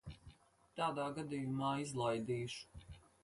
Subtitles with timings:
[0.79, 2.91] Tādā gadījumā izlaidīšu.